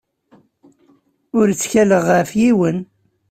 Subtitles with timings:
[1.37, 2.77] Ur ttkaleɣ ɣef yiwen.